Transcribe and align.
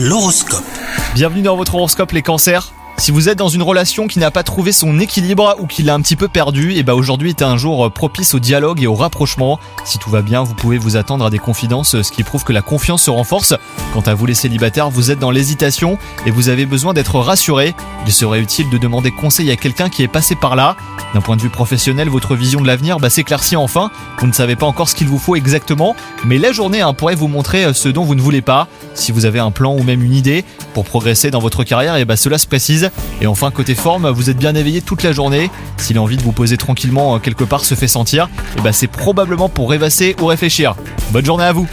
L'horoscope. 0.00 0.62
Bienvenue 1.16 1.42
dans 1.42 1.56
votre 1.56 1.74
horoscope 1.74 2.12
les 2.12 2.22
cancers. 2.22 2.72
Si 2.98 3.10
vous 3.10 3.28
êtes 3.28 3.36
dans 3.36 3.48
une 3.48 3.62
relation 3.62 4.06
qui 4.06 4.20
n'a 4.20 4.30
pas 4.30 4.44
trouvé 4.44 4.70
son 4.70 5.00
équilibre 5.00 5.56
ou 5.58 5.66
qui 5.66 5.82
l'a 5.82 5.94
un 5.94 6.00
petit 6.00 6.14
peu 6.14 6.28
perdu, 6.28 6.74
et 6.74 6.84
bah 6.84 6.94
aujourd'hui 6.94 7.30
est 7.30 7.42
un 7.42 7.56
jour 7.56 7.92
propice 7.92 8.32
au 8.34 8.38
dialogue 8.38 8.80
et 8.80 8.86
au 8.86 8.94
rapprochement. 8.94 9.58
Si 9.84 9.98
tout 9.98 10.08
va 10.08 10.22
bien, 10.22 10.44
vous 10.44 10.54
pouvez 10.54 10.78
vous 10.78 10.96
attendre 10.96 11.24
à 11.24 11.30
des 11.30 11.40
confidences, 11.40 12.00
ce 12.00 12.12
qui 12.12 12.22
prouve 12.22 12.44
que 12.44 12.52
la 12.52 12.62
confiance 12.62 13.02
se 13.02 13.10
renforce. 13.10 13.54
Quant 13.92 14.02
à 14.02 14.14
vous 14.14 14.26
les 14.26 14.34
célibataires, 14.34 14.88
vous 14.88 15.10
êtes 15.10 15.18
dans 15.18 15.32
l'hésitation 15.32 15.98
et 16.26 16.30
vous 16.30 16.48
avez 16.48 16.64
besoin 16.64 16.94
d'être 16.94 17.18
rassuré. 17.18 17.74
Il 18.06 18.12
serait 18.12 18.40
utile 18.40 18.70
de 18.70 18.78
demander 18.78 19.10
conseil 19.10 19.50
à 19.50 19.56
quelqu'un 19.56 19.88
qui 19.88 20.04
est 20.04 20.08
passé 20.08 20.36
par 20.36 20.54
là. 20.54 20.76
D'un 21.14 21.20
point 21.20 21.36
de 21.36 21.42
vue 21.42 21.50
professionnel, 21.50 22.08
votre 22.08 22.34
vision 22.34 22.60
de 22.60 22.66
l'avenir 22.66 22.98
bah, 22.98 23.10
s'éclaircit 23.10 23.56
enfin. 23.56 23.90
Vous 24.18 24.26
ne 24.26 24.32
savez 24.32 24.56
pas 24.56 24.66
encore 24.66 24.88
ce 24.88 24.94
qu'il 24.94 25.08
vous 25.08 25.18
faut 25.18 25.36
exactement, 25.36 25.96
mais 26.24 26.38
la 26.38 26.52
journée 26.52 26.82
pourrait 26.96 27.14
vous 27.14 27.28
montrer 27.28 27.72
ce 27.72 27.88
dont 27.88 28.04
vous 28.04 28.14
ne 28.14 28.20
voulez 28.20 28.42
pas. 28.42 28.68
Si 28.94 29.12
vous 29.12 29.24
avez 29.24 29.38
un 29.38 29.50
plan 29.50 29.74
ou 29.74 29.82
même 29.82 30.02
une 30.02 30.14
idée 30.14 30.44
pour 30.74 30.84
progresser 30.84 31.30
dans 31.30 31.40
votre 31.40 31.64
carrière, 31.64 31.96
et 31.96 32.04
bah 32.04 32.16
cela 32.16 32.38
se 32.38 32.46
précise. 32.46 32.90
Et 33.20 33.26
enfin, 33.26 33.50
côté 33.50 33.74
forme, 33.74 34.08
vous 34.10 34.30
êtes 34.30 34.38
bien 34.38 34.54
éveillé 34.54 34.82
toute 34.82 35.02
la 35.02 35.12
journée. 35.12 35.50
Si 35.76 35.94
l'envie 35.94 36.16
de 36.16 36.22
vous 36.22 36.32
poser 36.32 36.56
tranquillement 36.56 37.16
euh, 37.16 37.18
quelque 37.18 37.44
part 37.44 37.64
se 37.64 37.74
fait 37.74 37.88
sentir, 37.88 38.28
et 38.58 38.60
bah 38.60 38.72
c'est 38.72 38.86
probablement 38.86 39.48
pour 39.48 39.70
rêvasser 39.70 40.16
ou 40.20 40.26
réfléchir. 40.26 40.74
Bonne 41.10 41.24
journée 41.24 41.44
à 41.44 41.52
vous 41.52 41.68